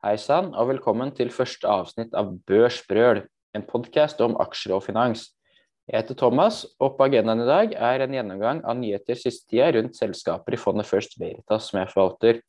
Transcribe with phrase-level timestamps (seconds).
[0.00, 3.18] Hei sann, og velkommen til første avsnitt av Børsbrøl,
[3.52, 5.26] en podkast om aksjer og finans.
[5.84, 9.66] Jeg heter Thomas, og på agendaen i dag er en gjennomgang av nyheter siste tida
[9.76, 12.40] rundt selskaper i fondet First Veritas som jeg forvalter.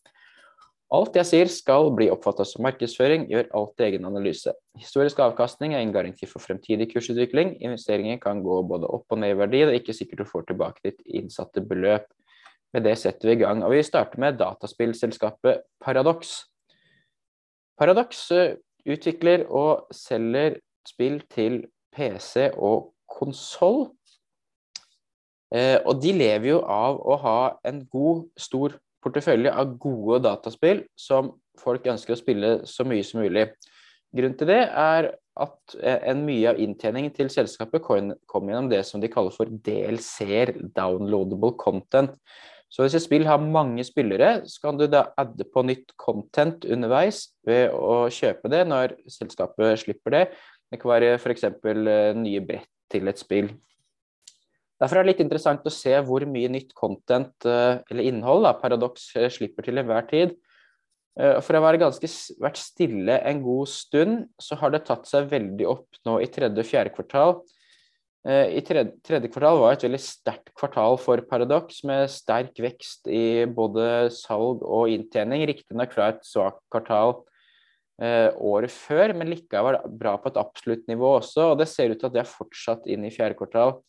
[0.96, 4.54] Alt jeg sier skal bli oppfattet som markedsføring, gjør alltid egen analyse.
[4.79, 7.57] Historisk avkastning er en garanti for fremtidig kursutvikling.
[7.59, 10.47] Investeringer kan gå både opp og ned i verdi, det er ikke sikkert du får
[10.54, 12.07] tilbake ditt innsatte beløp.
[12.71, 16.45] Med det setter vi i gang, og vi starter med dataspillselskapet Paradox.
[17.82, 21.64] Paradox eh, utvikler og selger spill til
[21.96, 23.88] PC og konsoll.
[25.50, 30.84] Eh, og de lever jo av å ha en god, stor portefølje av gode dataspill
[30.94, 33.48] som folk ønsker å spille så mye som mulig.
[34.14, 35.09] Grunnen til det er
[35.42, 39.50] at eh, en mye av inntjeningen til selskapet kom gjennom det som de kaller for
[39.50, 42.14] DLC-er, downloadable content.
[42.72, 46.64] Så hvis et spill har mange spillere, så kan du da adde på nytt content
[46.64, 50.22] underveis ved å kjøpe det når selskapet slipper det.
[50.72, 51.50] Det kan være f.eks.
[51.52, 53.52] Eh, nye brett til et spill.
[54.82, 58.56] Derfor er det litt interessant å se hvor mye nytt content, eh, eller innhold, da,
[58.58, 60.40] Paradox eh, slipper til enhver tid.
[61.12, 62.08] For å være ganske
[62.40, 66.64] vært stille en god stund, så har det tatt seg veldig opp nå i tredje
[66.64, 67.34] og fjerde kvartal.
[68.22, 73.47] I tredje, tredje kvartal var et veldig sterkt kvartal for Paradox, med sterk vekst i
[73.50, 75.41] både salg og inntjening.
[75.50, 77.16] Riktignok fra et svakt kvartal
[77.97, 81.47] året før, men likevel bra på et absolutt nivå også.
[81.53, 83.80] Og det ser ut til at det er fortsatt inn i fjerde kvartal.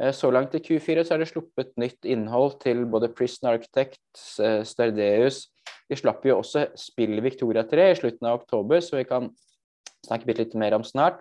[0.00, 4.38] Eh, så langt i Q4 så er det sluppet nytt innhold til både Prison Architects,
[4.40, 5.48] eh, Stardeus.
[5.88, 9.28] Vi slapp jo også spill Victoria 3 i slutten av oktober, så vi kan
[10.06, 11.20] snakke litt mer om snart.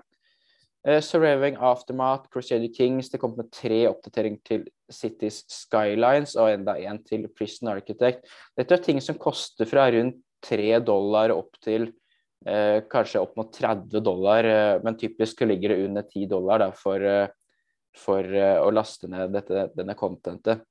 [0.82, 6.78] Uh, Surviving Aftermath, Crusader Kings, det kom med tre oppdateringer til Cities Skylines og enda
[6.82, 8.26] en til Prison Architect.
[8.58, 11.92] Dette er ting som koster fra rundt 3 dollar opp til
[12.50, 16.72] eh, kanskje opp mot 30 dollar, eh, men typisk ligger det under 10 dollar da,
[16.74, 17.06] for
[17.98, 20.64] for eh, å laste ned dette, denne contentet.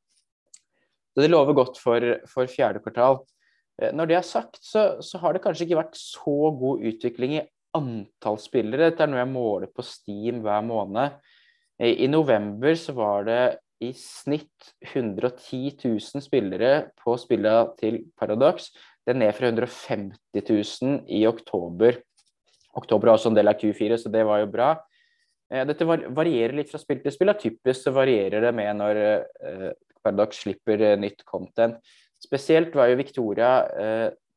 [1.17, 3.21] Det lover godt for, for fjerde kvartal.
[3.81, 7.37] Eh, når det er sagt, så, så, har det kanskje ikke vært så god utvikling
[7.39, 8.91] i antall spillere.
[8.91, 11.19] Dette er noe jeg måler på Steam hver måned.
[11.81, 13.43] I november så var det
[13.81, 18.69] i snitt 110 000 spillere på spillene til Paradox.
[19.01, 22.03] Det er ned fra 150 000 i oktober.
[22.77, 24.75] Oktober var også en del av Q4, så det var jo bra.
[25.51, 27.33] Eh, dette varierer litt fra spill til spill.
[27.41, 29.67] Typisk så varierer det med når eh,
[30.05, 31.81] Paradox slipper eh, nytt content.
[32.21, 33.51] Spesielt var jo Victoria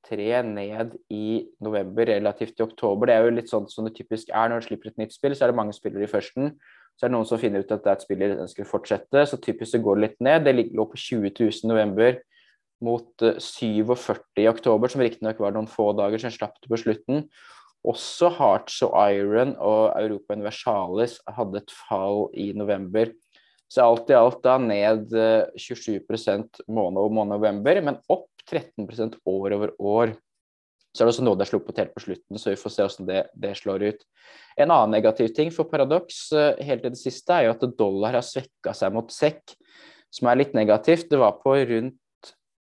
[0.03, 3.07] eh, 3 ned i november relativt til oktober.
[3.07, 5.35] Det er jo litt sånn som det typisk er når du slipper et nytt spill.
[5.35, 6.53] Så er det mange spillere i førsten.
[6.93, 8.69] Så er det noen som finner ut at det er et spill de ønsker å
[8.69, 9.25] fortsette.
[9.29, 10.45] Så typisk så går det litt ned.
[10.45, 12.21] Det lå på 20 000 i november
[12.83, 17.27] mot 47 i oktober, som riktignok var noen få dager, så slapp det på slutten.
[17.87, 23.11] Også Hearts of Iron og Europa Universalis hadde et fall i november.
[23.71, 25.11] Så alt i alt da ned
[25.57, 30.13] 27 eh, måned over måned november, men opp 13% år over år.
[30.93, 32.85] Så er det også noe det er sluppet helt på slutten, så vi får se
[32.85, 34.03] hvordan det, det, slår ut.
[34.61, 38.19] En annen negativ ting for Paradox eh, helt i det siste er jo at dollar
[38.19, 39.55] har svekka seg mot sekk,
[40.13, 41.09] som er litt negativt.
[41.09, 41.97] Det var på rundt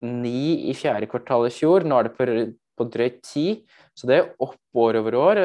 [0.01, 0.31] 9
[0.71, 2.29] i fjerde kvartal i fjor, nå er det på
[2.81, 3.61] på drøyt 10.
[3.97, 5.41] Så det er opp år over år,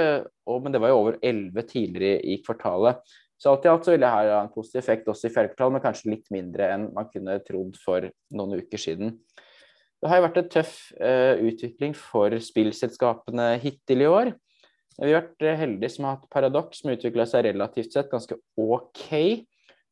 [0.47, 3.03] og, men det var jo over 11 tidligere i kvartalet.
[3.36, 5.74] Så alt i alt så vil det ha en positiv effekt også i fjerde kvartal,
[5.74, 9.18] men kanskje litt mindre enn man kunne trodd for noen uker siden.
[10.03, 14.33] Det har jo vært en tøff uh, utvikling for spillselskapene hittil i år.
[14.97, 18.39] Vi har vært eh, heldige som har hatt Paradox, som utvikla seg relativt sett ganske
[18.61, 19.11] OK.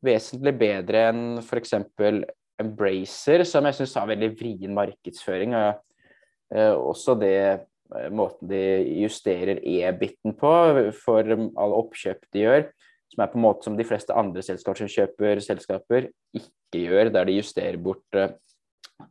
[0.05, 1.75] Vesentlig bedre enn f.eks.
[2.61, 5.57] Embracer, som jeg syns har veldig vrien markedsføring.
[5.59, 5.83] og
[6.55, 7.37] uh, også det
[7.93, 8.63] uh, måten de
[9.03, 10.55] justerer e-biten på
[11.01, 12.67] for alle oppkjøp de gjør,
[13.13, 17.13] som er på en måte som de fleste andre selskaper som kjøper selskaper, ikke gjør,
[17.17, 18.23] der de justerer bort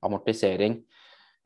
[0.01, 0.79] amortisering.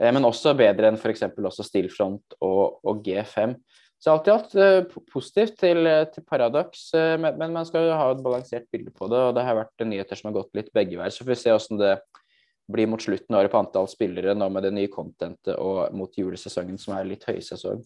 [0.01, 1.25] Uh, men også bedre enn f.eks.
[1.35, 3.57] også Stillfront og, og, G5.
[3.97, 8.11] Så alt i alt uh, positivt til, til Paradox, men, men, man skal jo ha
[8.13, 9.23] et balansert bilde på det.
[9.29, 11.55] Og det har vært nyheter som har gått litt begge veier, så får vi se
[11.55, 11.97] hvordan det
[12.67, 16.11] blir mot slutten av året på antall spillere nå med det nye contentet og mot
[16.19, 17.79] julesesongen som er litt høysesong.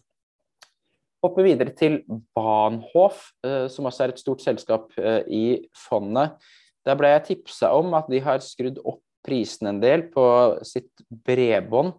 [1.21, 1.99] Hopper videre til
[2.33, 5.45] Bahnhof, eh, som også er et stort selskap eh, i
[5.77, 6.33] fondet.
[6.81, 10.25] Der ble jeg tipsa om at de har skrudd opp prisen en del på
[10.67, 11.93] sitt bredbånd,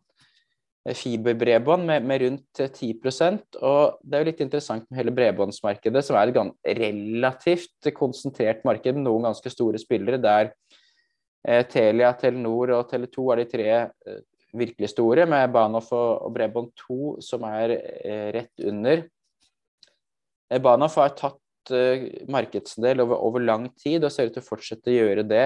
[0.86, 6.04] eh, fiberbredbånd, med, med rundt 10% Og det er jo litt interessant med hele bredbåndsmarkedet,
[6.06, 10.54] som er et relativt konsentrert marked, med noen ganske store spillere der
[11.42, 14.20] Eh, Telia, Telenor og Tele2 er de tre eh,
[14.54, 19.02] virkelig store, med Banoff og, Bredbånd 2 som er eh, rett under.
[20.50, 21.38] Eh, Banoff har tatt
[22.26, 25.44] markedsdel over, over, lang tid og ser ut til å fortsette å gjøre det.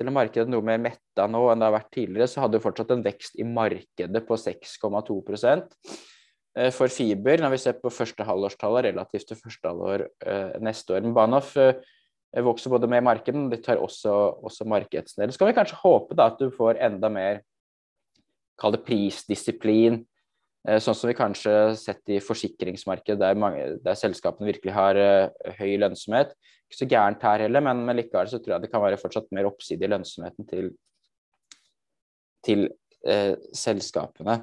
[0.00, 2.56] Selv om markedet er noe mer metta nå enn det har vært tidligere, så hadde
[2.56, 5.16] det fortsatt en vekst i markedet på 6,2
[6.56, 10.96] eh, for fiber når vi ser på første halvårstallet relativt til første halvår eh, neste
[10.96, 11.04] år.
[11.04, 11.76] Men Banoff eh,
[12.32, 15.34] vokser både med markedet, men de tar også, også markedsdel.
[15.34, 17.42] Så kan vi kanskje håpe da, at du får enda mer
[18.56, 20.00] kall det prisdisiplin,
[20.60, 25.52] sånn som vi kanskje har sett i forsikringsmarkedet, der, mange, der selskapene virkelig har uh,
[25.56, 26.34] høy lønnsomhet.
[26.68, 29.30] Ikke så gærent her heller, men, men likevel så tror jeg det kan være fortsatt
[29.36, 30.72] mer oppside i lønnsomheten til,
[32.44, 32.66] til
[33.08, 34.42] uh, selskapene.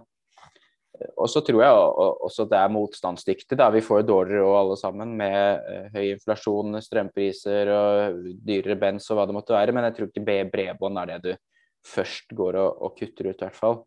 [1.22, 1.82] Og så tror jeg
[2.26, 3.60] også det er motstandsdyktig.
[3.76, 9.06] Vi får jo dårligere råd alle sammen med uh, høy inflasjon, strømpriser og dyrere bens
[9.12, 9.78] og hva det måtte være.
[9.78, 11.30] Men jeg tror ikke bredbånd er det du
[11.88, 13.80] først går og, og kutter ut, i hvert fall.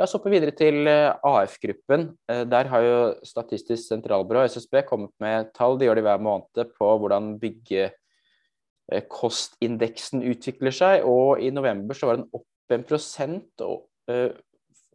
[0.00, 2.16] La oss hoppe videre til uh, AF-gruppen.
[2.24, 5.76] Uh, der har jo Statistisk sentralbyrå, SSB, kommet med tall.
[5.76, 11.04] De gjør det hver måned på hvordan byggekostindeksen utvikler seg.
[11.04, 13.52] Og i november så var den opp en prosent.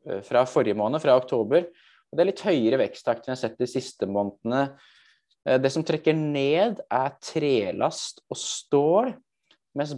[0.06, 1.66] Eh, fra forrige måned, fra oktober.
[1.66, 4.78] Og det er litt høyere veksttakt enn jeg har sett de siste månedene.
[5.46, 9.14] Eh, det som trekker ned, er trelast og stål,
[9.76, 9.96] mens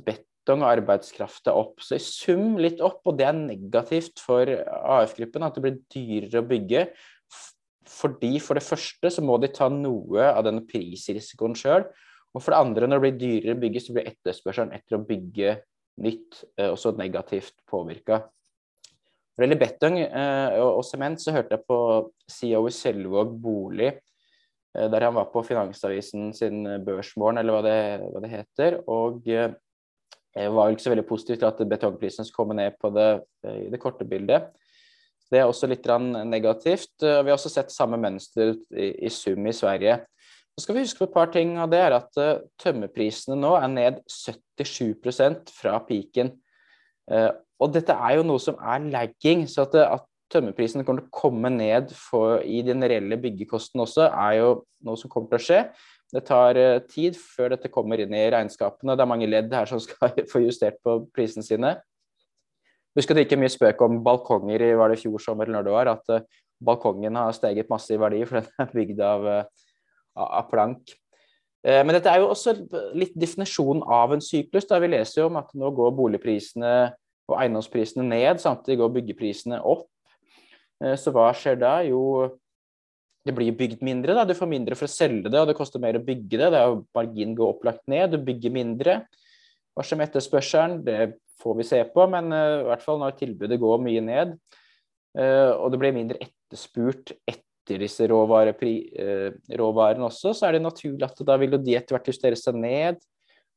[0.48, 1.82] betong og arbeidskraft er opp.
[1.84, 6.42] Så i sum litt opp, og det er negativt for AF-gruppen at det blir dyrere
[6.42, 6.86] å bygge.
[7.88, 11.84] Fordi for det første så må de ta noe av denne prisrisikoen sjøl.
[12.32, 15.04] Og for det andre, når det blir dyrere å bygge, så blir etterspørselen etter å
[15.08, 15.60] bygge
[16.06, 18.22] nytt eh, også negativt påvirka.
[19.36, 21.80] Når det gjelder betong eh, og sement, så hørte jeg på
[22.32, 23.90] CEO i Selvåg bolig,
[24.78, 27.80] eh, der han var på Finansavisen sin børsmorgen, eller hva det,
[28.14, 28.80] hva det heter.
[28.86, 29.24] Og
[30.38, 33.10] eh, var ikke så veldig positivt at betongprisen skulle komme ned på det,
[33.48, 34.51] i det korte bildet.
[35.28, 35.84] Det er også litt
[36.24, 36.94] negativt.
[37.01, 39.98] Vi har også sett samme mønster i, i sum i Sverige.
[40.56, 42.22] Så skal vi huske på et par ting, og det er at
[42.63, 46.31] tømmerprisene nå er ned 77% fra piken.
[47.60, 49.44] Og dette er jo noe som er lagging.
[49.51, 54.10] så at, at tømmerprisen kommer til å komme ned for, i den reelle byggekosten også,
[54.12, 54.50] er jo
[54.86, 55.62] noe som kommer til å skje.
[56.13, 58.95] Det tar uh, tid før dette kommer inn i regnskapene.
[58.95, 61.75] Det er mange ledd her som skal få justert på prisene sine.
[62.98, 65.68] Husk at det er mye spøk om balkonger i var det fjor sommer eller når
[65.68, 69.27] det var, at uh, balkongen har steget masse i verdi, for den er bygd av,
[69.27, 69.68] uh,
[70.27, 70.95] av plank.
[71.68, 72.54] Men dette er jo også
[72.95, 74.63] litt definisjonen av en syklus.
[74.69, 74.77] Da.
[74.80, 76.69] Vi leser jo om at nå går boligprisene
[77.27, 79.89] og eiendomsprisene ned, samtidig går byggeprisene opp.
[80.83, 81.74] Eh, så hva skjer da?
[81.88, 82.01] Jo,
[83.28, 84.16] det blir bygd mindre.
[84.16, 86.52] da, Du får mindre for å selge det, og det koster mer å bygge det.
[86.54, 89.02] Det er jo Marginen går opplagt ned, du bygger mindre.
[89.76, 90.80] Hva som etterspørselen?
[90.86, 94.32] Det får vi se på, men uh, i hvert fall når tilbudet går mye ned,
[95.20, 99.30] uh, og det blir mindre etterspurt etter disse råvarepri, uh,
[99.60, 103.04] råvarene også, så er det naturlig at da vil de etter hvert justere seg ned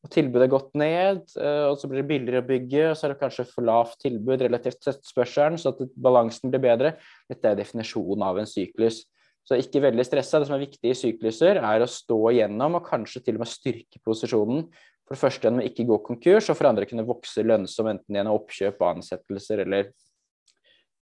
[0.00, 3.06] og tilbudet er gått ned, eh, og så blir det billigere å bygge, og så
[3.06, 6.94] er det kanskje for lavt tilbud relativt til spørselen, så at balansen blir bedre.
[7.28, 9.02] Dette er definisjonen av en syklus.
[9.50, 10.38] Så ikke veldig stressa.
[10.38, 13.50] Det som er viktig i sykluser, er å stå igjennom og kanskje til og med
[13.50, 14.68] styrke posisjonen.
[15.02, 17.88] For det første gjennom å ikke gå konkurs, og for det andre kunne vokse lønnsom
[17.90, 19.88] enten gjennom oppkjøp, ansettelser eller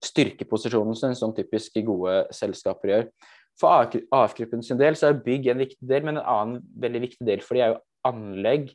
[0.06, 3.10] styrke posisjonen sin, som typisk gode selskaper gjør.
[3.58, 7.26] For AF-gruppen sin del så er bygg en viktig del, men en annen veldig viktig
[7.26, 8.68] del for de er jo anlegg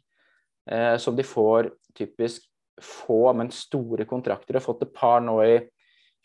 [0.67, 2.43] eh, som de får typisk
[2.83, 4.57] få, men store kontrakter.
[4.57, 5.55] og har fått et par nå i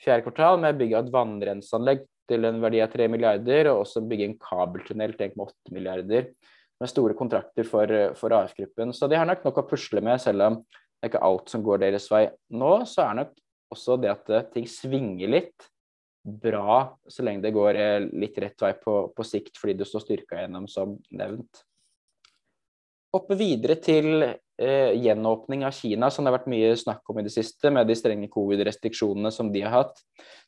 [0.03, 4.05] fjerde kvartal med bygg av et vannrenseanlegg til en verdi av 3 milliarder, og også
[4.09, 6.31] bygge en kabeltunnel til 1,8 milliarder.
[6.77, 8.93] Med store kontrakter for, for AF-gruppen.
[8.93, 11.63] Så de har nok nok å pusle med, selv om det er ikke alt som
[11.65, 12.73] går deres vei nå.
[12.89, 13.33] Så er nok
[13.73, 15.71] også det at eh, ting svinger litt,
[16.27, 20.03] bra så lenge det går eh, litt rett vei på, på sikt, fordi du står
[20.03, 21.63] styrka gjennom, som nevnt
[23.17, 27.25] hoppe videre til eh, gjenåpning av Kina, som det har vært mye snakk om i
[27.27, 30.03] det siste, med de strenge covid-restriksjonene som de har hatt.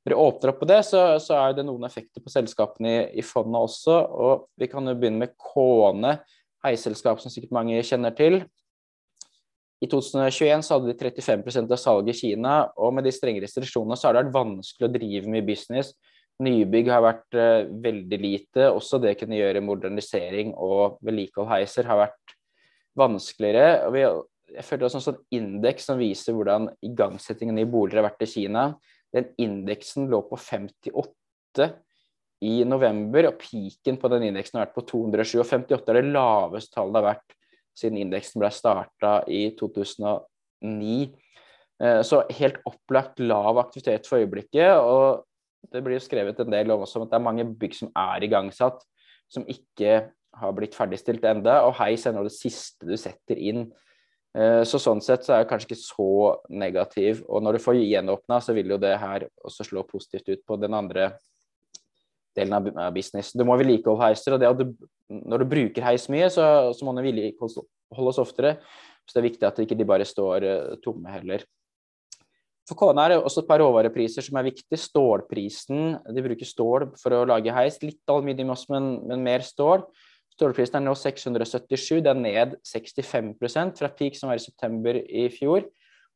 [0.05, 3.03] Når de åpner opp på det, så, så er det noen effekter på selskapene i,
[3.21, 3.99] i fondet også.
[3.99, 6.19] og Vi kan jo begynne med Kåne,
[6.67, 8.43] heiselskap som sikkert mange kjenner til.
[9.79, 13.99] I 2021 så hadde de 35% av salget i Kina, og med de strenge restriksjonene
[13.99, 15.93] så har det vært vanskelig å drive mye business.
[16.43, 18.69] Nybygg har vært uh, veldig lite.
[18.71, 22.35] Også det å kunne gjøre modernisering og vedlikehold heiser har vært
[22.99, 23.87] vanskeligere.
[23.87, 24.05] og vi,
[24.57, 28.31] jeg føler også en sånn indeks som viser hvordan igangsettingen i boliger har vært i
[28.31, 28.71] Kina.
[29.15, 31.71] Den indeksen lå på 58
[32.45, 35.39] i november, og piken på den indeksen har vært på 207.
[35.41, 37.39] Og 58 er det laveste tallet det har vært
[37.79, 40.99] siden indeksen ble starta i 2009.
[41.83, 44.79] Eh, så helt opplagt lav aktivitet for øyeblikket.
[44.83, 45.25] Og
[45.73, 48.83] det blir jo skrevet en del om at det er mange bygg som er igangsatt,
[49.31, 50.01] som ikke
[50.37, 53.69] har blitt ferdigstilt enda, og heis er nå det siste du setter inn.
[54.37, 56.11] Eh, så sånn sett så er det kanskje ikke så
[56.53, 57.25] negativ.
[57.27, 60.61] Og når du får gjenåpna, så vil jo det her også slå positivt ut på
[60.61, 61.13] den andre
[62.39, 63.33] delen av business.
[63.35, 67.09] Du må vedlikeholde heiser, og du, når du bruker heis mye, så, så må den
[67.09, 68.59] vedlikeholdes oftere.
[69.09, 71.43] Så det er viktig at de ikke bare står uh, tomme heller.
[72.69, 74.77] For Kona er det også et par råvarepriser som er viktig.
[74.77, 77.81] Stålprisen, de bruker stål for å lage heis.
[77.81, 79.87] Litt aluminium også, men, men mer stål.
[80.39, 85.25] Stålprisen er nå 677, det er ned 65% fra peak som var i september i
[85.35, 85.65] fjor.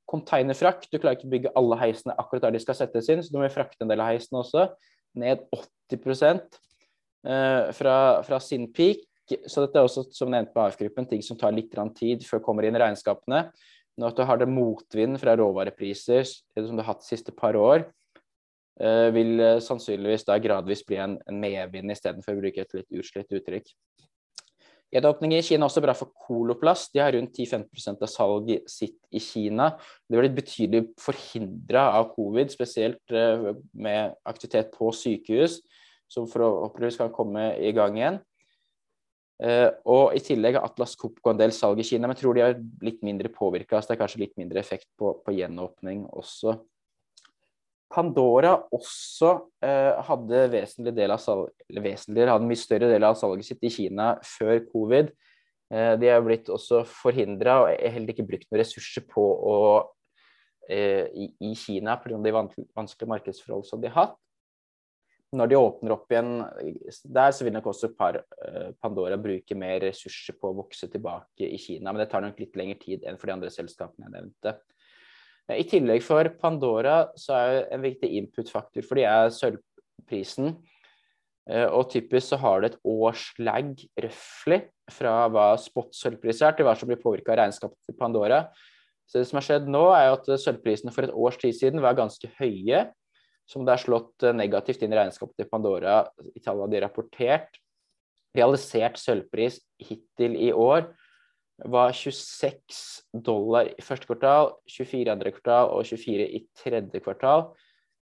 [0.07, 3.35] Containerfrakt, du klarer ikke å bygge alle heisene akkurat der de skal settes inn, så
[3.35, 4.69] du må frakte en del av heisene også.
[5.19, 5.99] Ned 80
[6.31, 9.03] eh, fra, fra sin peak.
[9.51, 12.47] Så dette er også, som nevnt på AF-gruppen, ting som tar litt tid før det
[12.47, 13.49] kommer inn i regnskapene.
[13.99, 17.89] Når du har det motvind fra råvarepriser som du har hatt de siste par år,
[18.79, 23.03] eh, vil eh, sannsynligvis da gradvis bli en, en medvind istedenfor å bruke et litt
[23.03, 23.75] utslitt uttrykk.
[24.93, 26.91] Gjenåpning i Kina er også bra for Coloplast.
[26.93, 29.71] De har rundt 10-15% av salget sitt i Kina.
[30.05, 35.63] Det ble betydelig forhindra av covid, spesielt eh, med aktivitet på sykehus,
[36.13, 38.21] som forhåpentligvis kan komme i gang igjen.
[39.43, 42.37] Eh, og i tillegg har Atlas Copco en del salg i Kina, men jeg tror
[42.37, 43.81] de er litt mindre påvirka.
[43.81, 46.59] Så det er kanskje litt mindre effekt på, på gjenåpning også.
[47.93, 49.33] Pandora også
[49.65, 53.73] eh, hadde vesentlig del av salg, hadde en mye større del av salget sitt i
[53.73, 55.13] Kina før covid.
[55.73, 59.57] Eh, de har blitt også forhindra og heller ikke brukt noen ressurser på å
[60.69, 62.19] eh, i, i, Kina pga.
[62.21, 64.19] de vanskelige markedsforhold som de har hatt.
[65.33, 66.35] Når de åpner opp igjen
[67.09, 71.49] der, så vil nok også par, eh, Pandora bruke mer ressurser på å vokse tilbake
[71.49, 71.89] i Kina.
[71.89, 74.59] Men det tar nok litt lengre tid enn for de andre selskapene jeg nevnte.
[75.51, 80.55] Eh, I tillegg for Pandora så er en viktig input-faktor for de er sølvprisen.
[81.51, 83.73] Eh, og typisk så har det et års lag
[84.05, 84.61] røftlig
[84.93, 88.45] fra hva spot-sølvpris er, til hva som blir påvirka av regnskapet til Pandora.
[89.11, 91.99] Så det som har skjedd nå, er at sølvprisene for et års tid siden var
[91.99, 92.87] ganske høye.
[93.51, 97.59] Som det er slått eh, negativt inn i regnskapet til Pandora i tallene de rapportert.
[98.33, 100.87] Realisert sølvpris hittil i år
[101.71, 107.51] var 26 dollar i første kvartal, 24 i andre kvartal og 24 i tredje kvartal.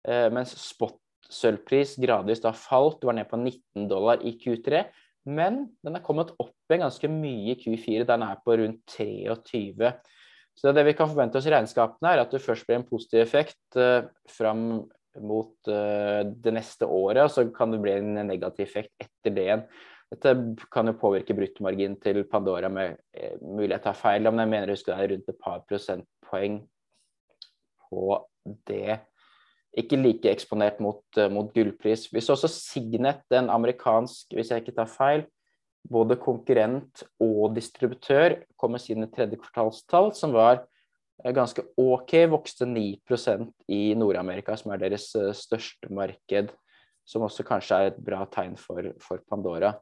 [0.06, 4.84] Eh, mens spot-sølvpris gradvis da falt, var ned på 19 dollar i Q3.
[5.30, 9.92] Men den er kommet opp igjen ganske mye i Q4, den er på rundt 23.
[10.56, 13.22] Så det vi kan forvente oss i regnskapene, er at det først blir en positiv
[13.22, 14.84] effekt eh, fram
[15.18, 19.46] mot eh, det neste året, og så kan det bli en negativ effekt etter det
[19.46, 19.64] igjen.
[20.10, 20.32] Dette
[20.74, 24.50] kan jo påvirke bruttomarginen til Pandora med eh, mulighet til å ta feil, men jeg
[24.50, 26.56] mener å huske det er rundt et par prosentpoeng
[27.86, 28.06] på
[28.66, 28.98] det.
[29.78, 32.08] Ikke like eksponert mot, uh, mot gullpris.
[32.10, 35.22] Vi så også Signet, en amerikansk, hvis jeg ikke tar feil,
[35.86, 42.66] både konkurrent og distributør, kom med sine tredje kvartalstall, som var uh, ganske OK, vokste
[42.66, 46.50] 9% i Nord-Amerika, som er deres uh, største marked.
[47.06, 49.72] Som også kanskje er et bra tegn for, for Pandora.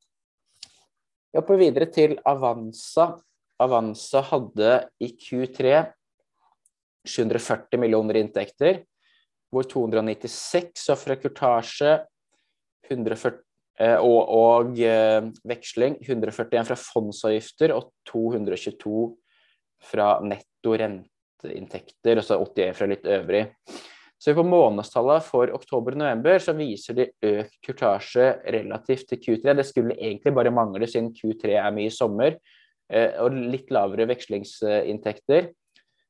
[1.29, 3.11] Vi hopper videre til Avanza.
[3.61, 4.71] Avanza hadde
[5.05, 5.75] i Q3
[7.09, 8.81] 740 millioner inntekter,
[9.53, 11.93] hvor 296 var fra kurtasje
[12.89, 13.43] 140,
[14.01, 19.05] og, og eh, veksling, 141 fra fondsavgifter og 222
[19.91, 23.45] fra netto renteinntekter, og så 81 fra litt øvrig.
[24.19, 29.55] Så på månedstallet for oktober-november så viser de økt kurtasje relativt til Q3.
[29.55, 32.35] Det skulle egentlig bare mangle siden Q3 er mye sommer,
[32.91, 35.53] eh, og litt lavere vekslingsinntekter.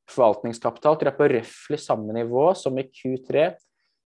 [0.08, 3.50] Forvaltningskapital jeg på røftlig samme nivå som i Q3.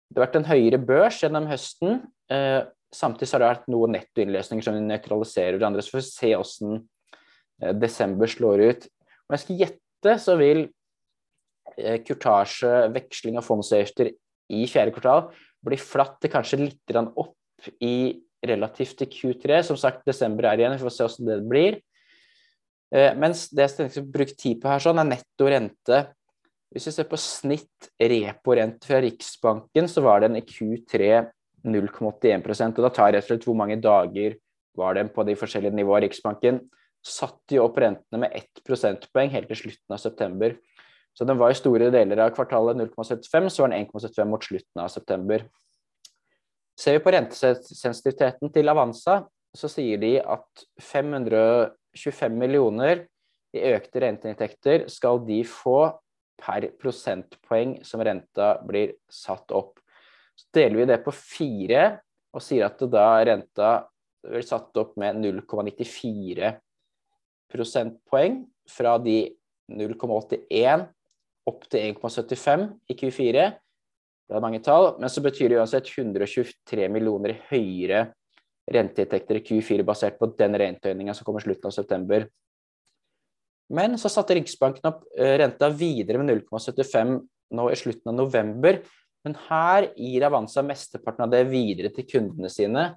[0.10, 2.04] Det har vært en høyere børs gjennom høsten.
[2.30, 2.62] Eh,
[2.94, 5.82] samtidig har det vært noen nettoinnløsninger som nøytraliserer hverandre.
[5.82, 6.78] Så får vi se hvordan
[7.64, 8.90] eh, desember slår ut.
[9.26, 10.68] Om jeg skal gjette, så vil
[12.08, 14.12] kurtasje, veksling av fondsavgifter
[14.50, 15.30] i fjerde kvartal
[15.66, 19.62] blir flatt til kanskje litt opp i relativt til Q3.
[19.68, 21.80] Som sagt, desember er igjen, vi får se hvordan det blir.
[22.96, 26.00] Eh, mens det jeg skal bruke tid på her, sånn, er netto rente.
[26.74, 31.28] Hvis vi ser på snitt reporente fra Riksbanken, så var den i Q3
[31.66, 34.38] 0,81% og Da tar jeg rett og slett hvor mange dager
[34.80, 36.06] var den på de forskjellige nivåene.
[36.06, 36.62] Riksbanken
[37.04, 40.56] satte jo opp rentene med ett prosentpoeng helt til slutten av september.
[41.20, 44.80] Så den var i store deler av kvartalet 0,75, så var den 1,75 mot slutten
[44.80, 45.42] av september.
[46.80, 49.18] Ser vi på rentesensitiviteten til Avanza,
[49.52, 53.02] så sier de at 525 millioner
[53.52, 55.90] i økte renteinntekter skal de få
[56.40, 59.74] per prosentpoeng som renta blir satt opp.
[60.40, 61.82] Så deler vi det på fire
[62.32, 63.74] og sier at da renta
[64.24, 66.54] blir satt opp med 0,94
[67.52, 68.40] prosentpoeng
[68.72, 69.18] fra de
[69.68, 70.88] 0,81
[71.50, 73.50] opp til 1,75 i Q4.
[74.30, 78.08] Det er mange tall, men så betyr det uansett 123 millioner høyere
[78.70, 82.28] renteinntekter i Q4 basert på den renteøkninga som kommer slutten av september.
[83.74, 87.18] Men så satte Riksbanken opp eh, renta videre med 0,75
[87.58, 88.82] nå i slutten av november.
[89.26, 92.92] Men her gir Avanza mesteparten av det videre til kundene sine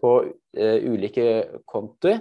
[0.00, 1.24] på uh, ulike
[1.70, 2.18] kontor,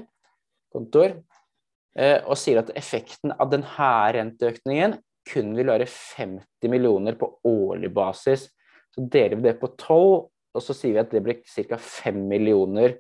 [0.71, 4.95] kontor uh, og sier at effekten av denne renteøkningen
[5.27, 8.47] kun vil være 50 millioner på årlig basis.
[8.93, 11.79] Så deler vi det på 12, og så sier vi at det blir ca.
[11.79, 12.97] 5 millioner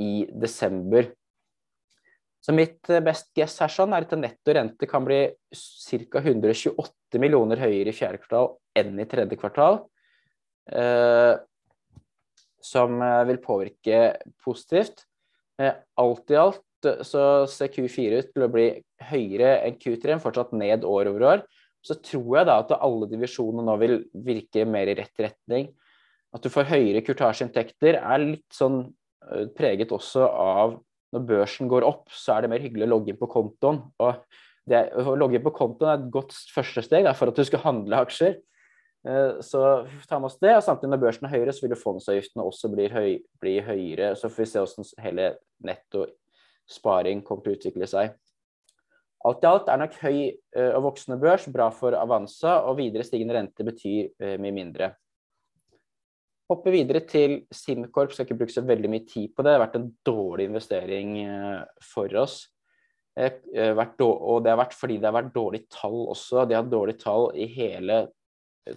[0.00, 1.10] i desember.
[2.40, 6.22] Så mitt eh, best guess her sånn er at netto rente kan bli ca.
[6.22, 9.82] 128 millioner høyere i fjerde kvartal enn i tredje kvartal.
[10.70, 11.34] Eh,
[12.62, 14.00] som eh, vil påvirke
[14.44, 15.04] positivt.
[15.58, 16.62] Alt i alt
[17.06, 18.68] så ser Q4 ut til å bli
[19.10, 21.44] høyere enn Q3, men fortsatt ned år over år.
[21.84, 25.70] Så tror jeg da at alle divisjonene nå vil virke mer i rett retning.
[26.34, 30.76] At du får høyere kurtasjeinntekter er litt sånn eh, preget også av
[31.14, 33.80] når børsen går opp, så er det mer hyggelig å logge inn på kontoen.
[34.04, 34.18] Og
[34.68, 37.46] det, å logge inn på kontoen er et godt første steg da, for at du
[37.48, 38.36] skal handle aksjer.
[39.08, 39.62] Eh, så
[40.08, 40.52] ta med oss det.
[40.56, 44.12] og Samtidig når børsen er høyere, så vil fondsavgiftene også bli, høy, bli høyere.
[44.18, 45.30] Så får vi se hvordan hele
[45.64, 46.04] netto
[46.68, 48.16] sparing kommer til å utvikle seg.
[49.26, 53.06] Alt i alt er nok høy eh, og voksende børs bra for Avanza, og videre
[53.06, 54.92] stigende rente betyr eh, mye mindre.
[56.48, 59.50] Hoppe videre til SimCorp, skal ikke bruke så veldig mye tid på det.
[59.50, 62.44] Det har vært en dårlig investering eh, for oss.
[63.18, 66.46] Og det har vært fordi det har vært dårlige tall også.
[66.46, 68.04] De har hatt dårlige tall i hele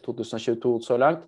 [0.01, 1.27] 2022 så langt.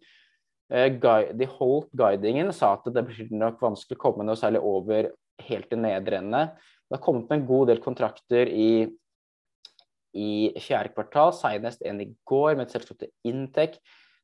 [0.66, 5.12] De holdt guidingen, sa at det blir nok vanskelig å komme noe særlig over
[5.48, 6.44] helt i nedre ende.
[6.88, 8.86] Det har kommet med en god del kontrakter i,
[10.14, 13.80] i fjerde kvartal, senest en i går med et selskap til Intec.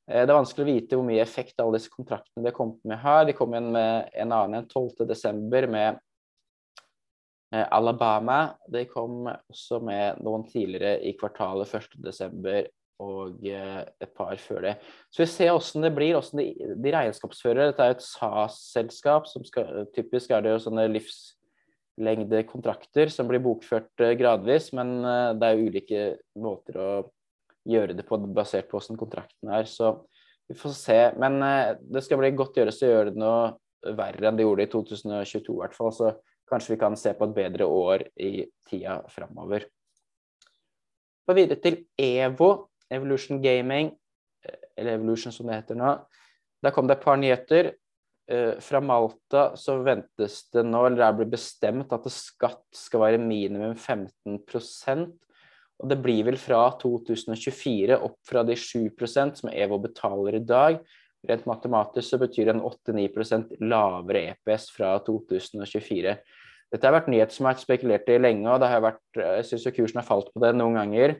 [0.09, 2.83] Eh, det er vanskelig å vite hvor mye effekt alle disse kontraktene de har kommet
[2.89, 3.25] med her.
[3.29, 5.67] De kom igjen med en annen en 12.12.
[5.69, 6.05] med
[7.49, 8.51] Alabama.
[8.69, 12.69] De kom også med noen tidligere i kvartalet 1.12
[12.99, 14.73] og eh, et par før det.
[15.11, 16.47] Så vi ser hvordan det blir, hvordan de,
[16.83, 17.65] de regnskapsfører.
[17.71, 23.93] Dette er et SAS-selskap, som skal, typisk er det jo sånne livslengdekontrakter som blir bokført
[24.03, 25.99] eh, gradvis, men eh, det er jo ulike
[26.43, 26.89] måter å
[27.69, 29.65] gjøre det på basert på hvordan kontrakten er.
[29.69, 29.85] Så
[30.49, 31.13] vi får se.
[31.21, 31.33] Men
[31.79, 33.41] det skal bli godt gjøres å gjøre det noe
[33.95, 35.91] verre enn det gjorde i 2022 i hvert fall.
[35.93, 36.07] Så
[36.49, 39.61] kanskje vi kan se på et bedre år i tida framover.
[41.29, 43.93] Videre til EVO, Evolution Gaming,
[44.45, 45.93] eh, eller Evolution som det heter nå.
[46.63, 47.73] Der kom det et par nyheter.
[48.29, 53.07] Eh, fra Malta så ventes det nå, eller det er blitt bestemt, at skatt skal
[53.07, 55.17] være minimum 15%
[55.79, 60.81] og det blir vel fra 2024 opp fra de 7% som EVO betaler i dag.
[61.29, 66.17] Rent matematisk så betyr det en 8-9 lavere EPS fra 2024.
[66.69, 69.47] Dette har vært nyhet som har vært spekulert i lenge, og det har vært, jeg
[69.47, 71.15] syns kursen har falt på det noen ganger.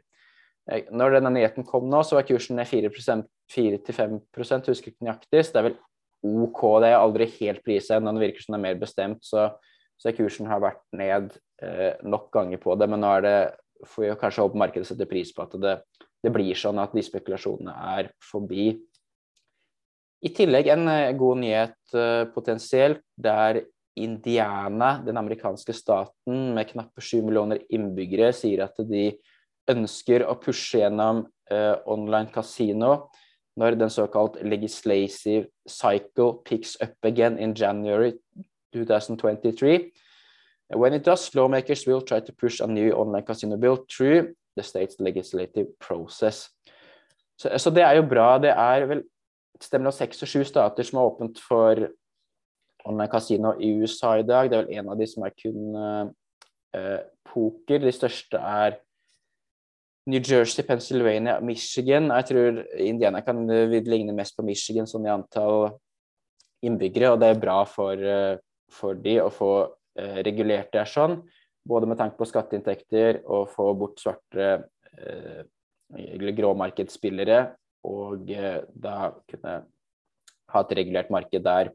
[0.70, 3.32] Når denne nyheten kom nå, så var kursen ned 4-5
[4.70, 5.42] husker ikke nøyaktig.
[5.46, 5.78] Så det er vel
[6.46, 6.62] OK.
[6.84, 8.14] Det er aldri helt prisa ennå.
[8.16, 9.24] Det virker som det er mer bestemt.
[9.26, 9.48] Så,
[10.00, 12.90] så kursen har vært ned eh, nok ganger på det.
[12.92, 13.38] Men nå er det,
[13.88, 15.76] får vi kanskje håpe markedet setter pris på at det,
[16.26, 18.70] det, blir sånn at de spekulasjonene er forbi.
[20.20, 23.04] I tillegg en eh, god nyhet eh, potensielt.
[23.20, 23.64] der
[24.00, 29.10] Indiana, den amerikanske staten med knappe sju millioner innbyggere, sier at de
[29.70, 33.10] ønsker å pushe gjennom uh, online kasino
[33.60, 38.14] når den såkalt legislative cycle picks up again in January
[38.74, 39.92] 2023.
[40.76, 44.64] When it does, lawmakers will try to push a new online casino bill through the
[44.64, 46.50] state's legislative process.
[47.38, 48.38] Så, så det er jo bra.
[48.38, 49.04] Det er vel
[49.56, 51.88] et sted mellom seks og sju stater som har åpent for
[52.88, 54.50] online kasino i USA i dag.
[54.50, 57.82] Det er vel en av de som er kun uh, poker.
[57.84, 58.78] De største er
[60.10, 62.10] New Jersey, Pennsylvania, Michigan.
[62.10, 65.70] Jeg tror Indiana kan ligne mest på Michigan sånn i antall
[66.66, 68.40] innbyggere, og det er bra for, eh,
[68.74, 71.20] for de å få uh, regulert det sånn.
[71.70, 74.50] Både med tanke på skatteinntekter og få bort svarte
[75.00, 77.38] eller gråmarkedsspillere,
[77.88, 78.96] og da
[79.30, 79.54] kunne
[80.54, 81.72] ha et regulert marked der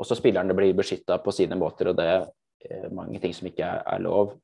[0.00, 4.02] også spillerne blir beskytta på sine måter, og det er mange ting som ikke er
[4.04, 4.36] lov.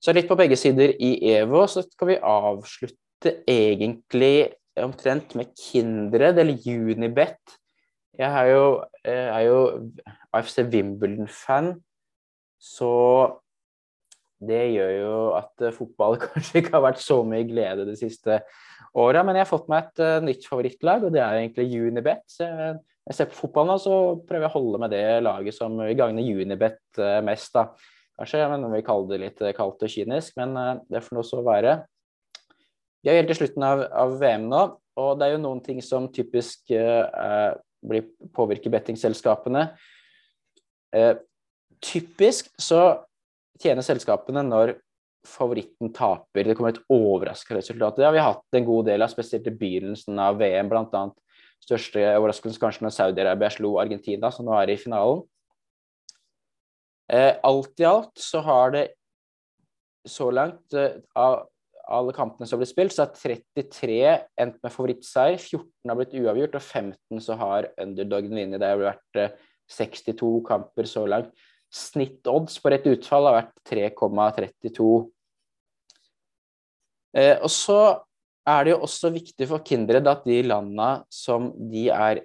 [0.00, 6.40] Så litt på begge sider i EVO, så skal vi avslutte egentlig omtrent med Kindred
[6.40, 7.58] eller Unibet.
[8.16, 8.64] Jeg er jo,
[9.04, 9.60] er jo
[10.32, 11.74] AFC Wimbledon-fan,
[12.60, 12.94] så
[14.40, 18.40] det gjør jo at fotball kanskje ikke har vært så mye glede de siste
[18.96, 19.24] åra.
[19.24, 22.24] Men jeg har fått meg et uh, nytt favorittlag, og det er egentlig Unibet.
[22.28, 25.76] Så jeg, ser på fotball nå, så prøver jeg å holde med det laget som
[25.76, 27.52] gagner Unibet mest.
[27.56, 27.68] da.
[28.20, 31.40] Kanskje men vi kaller det litt kaldt og kynisk, men uh, det får nå så
[31.46, 31.78] være.
[33.00, 34.64] Vi er helt til slutten av, av, VM nå,
[35.00, 39.62] og det er jo noen ting som typisk blir påvirker bettingselskapene.
[41.80, 42.82] typisk så
[43.62, 44.74] tjener selskapene når
[45.26, 46.44] favoritten taper.
[46.44, 47.96] Det kommer et overraskende resultat.
[47.96, 50.70] Det har vi hatt en god del av, spesielt i begynnelsen av VM.
[50.70, 51.16] Blant annet
[51.60, 55.22] største overraskelse kanskje når Saudi-Arabia slo Argentina, som nå er i finalen.
[57.10, 58.84] Eh, alt i alt så har det
[60.06, 61.48] så langt eh, av
[61.90, 64.00] alle kampene som har blitt spilt, så har 33
[64.38, 68.60] endt med favorittseier, 14 har blitt uavgjort, og 15 så har underdogen vunnet.
[68.62, 69.34] Det har vært eh,
[69.70, 71.32] 62 kamper så langt.
[71.70, 74.92] Snittodds på rett utfall har vært 3,32.
[77.18, 77.80] Eh, og så
[78.48, 82.22] er det jo også viktig for Kindred at de landa som de er,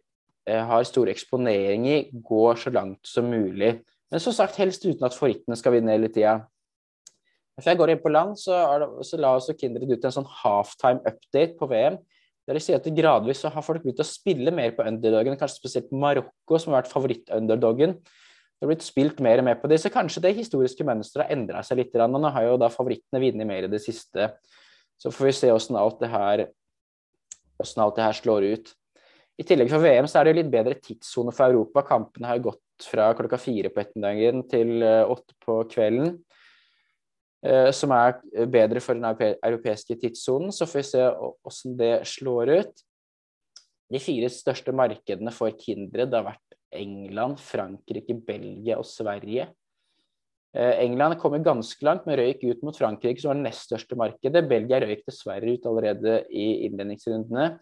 [0.48, 3.80] eh, har stor eksponering i, går så langt som mulig.
[4.16, 6.38] Men som sagt, helst uten at favorittene skal vinne hele tida.
[7.60, 10.30] Før jeg går inn på land, så, det, så la også Kindred ut en sånn
[10.40, 11.98] halftime update på VM.
[12.48, 15.60] Der de sier at gradvis så har folk begynt å spille mer på underdogen, kanskje
[15.60, 17.98] spesielt Marokko, som har vært favoritt-underdogen.
[18.00, 21.36] Det har blitt spilt mer og mer på det, så kanskje det historiske mønsteret har
[21.36, 22.00] endra seg litt.
[22.00, 24.32] Og nå har jo da favorittene vunnet mer i det siste.
[24.96, 26.46] Så får vi se hvordan alt det her,
[27.60, 28.76] hvordan alt det her slår ut.
[29.36, 31.84] I tillegg for VM så er det jo litt bedre tidssone for Europa.
[31.84, 36.18] Kampene har gått fra klokka fire på ettermiddagen til eh, åtte på kvelden.
[37.46, 38.18] Eh, som er
[38.50, 40.54] bedre for den europeiske tidssonen.
[40.56, 42.86] Så får vi se hvordan det slår ut.
[43.94, 49.48] De fire største markedene for Kindred har vært England, Frankrike, Belgia og Sverige.
[50.56, 53.98] Eh, England kommer ganske langt, men røyk ut mot Frankrike, som var det nest største
[54.00, 54.48] markedet.
[54.50, 57.60] Belgia røyk dessverre ut allerede i innledningsrundene.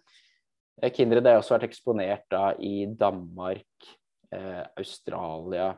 [0.94, 3.66] Kindred har også vært eksponert da i Danmark,
[4.80, 5.72] Australia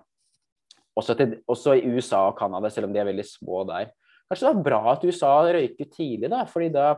[0.97, 3.91] også, til, også, i USA og Canada, selv om de er veldig små der.
[4.27, 6.95] Kanskje det var bra at USA røyker tidlig, da, fordi da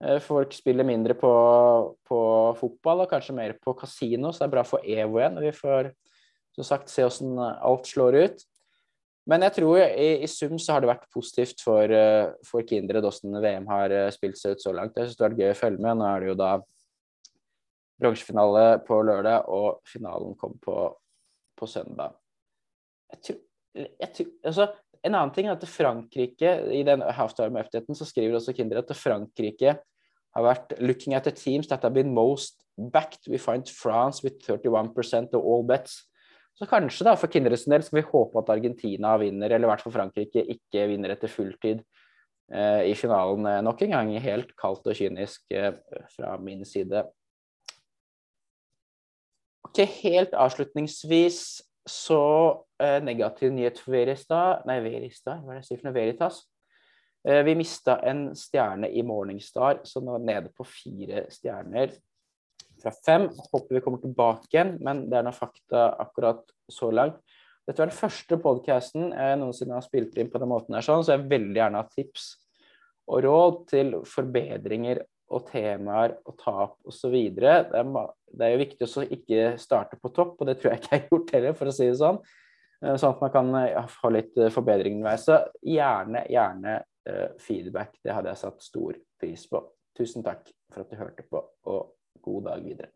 [0.00, 1.30] Eh, folk spiller mindre på,
[2.08, 2.20] på,
[2.56, 5.42] fotball og kanskje mer på kasino, så det er bra for EVO igjen.
[5.44, 5.90] Vi får
[6.56, 8.46] som sagt se hvordan alt slår ut.
[9.28, 13.04] Men jeg tror i, i sum så har det vært positivt for, eh, for Kindred
[13.04, 14.96] hvordan VM har eh, spilt seg ut så langt.
[14.96, 16.00] Jeg syns det har vært gøy å følge med.
[16.00, 16.54] Nå er det jo da
[18.00, 20.76] bronsefinale på lørdag, og finalen kom på,
[21.56, 22.16] på søndag.
[23.10, 23.38] Jeg tror,
[23.74, 24.66] jeg tror, altså,
[25.00, 29.78] en annen ting er at Frankrike i den halftime-updaten så skriver også Kinder at Frankrike
[30.36, 33.26] har vært looking at the teams that have been most backed.
[33.28, 36.04] We find France with 31% of all bets.
[36.58, 39.84] Så kanskje da, for Kinders del skal vi håpe at Argentina vinner, eller i hvert
[39.84, 41.80] fall Frankrike ikke vinner etter fulltid
[42.52, 44.10] eh, i finalen eh, nok en gang.
[44.20, 45.72] Helt kaldt og kynisk eh,
[46.12, 47.06] fra min side.
[49.70, 52.22] Ok, Helt avslutningsvis så
[52.82, 55.94] eh, negativ nyhet for Veristad Nei, Veristad, hva er det jeg sier for noe?
[55.94, 56.40] Veritas.
[57.22, 61.94] Eh, vi mista en stjerne i Morningstar, så nå er nede på fire stjerner
[62.82, 63.28] fra fem.
[63.30, 67.22] Håper vi kommer tilbake igjen, men det er nå fakta akkurat så langt.
[67.62, 71.06] Dette var den første podkasten jeg noensinne har spilt inn på den måten her, sånn,
[71.06, 72.26] så jeg vil veldig gjerne ha tips
[73.06, 77.14] og råd til forbedringer og temaer og tap osv.
[77.38, 77.54] Det,
[78.36, 81.02] det er jo viktig å ikke starte på topp, og det tror jeg ikke jeg
[81.02, 82.20] har gjort heller, for å si det sånn.
[82.84, 83.50] Eh, sånn at man kan
[83.94, 85.26] ha litt forbedring underveis.
[85.26, 86.78] Så gjerne, gjerne
[87.10, 87.98] Eh, feedback.
[88.04, 89.60] Det hadde jeg satt stor pris på.
[89.96, 91.40] Tusen takk for at du hørte på,
[91.72, 92.92] og god dag videre.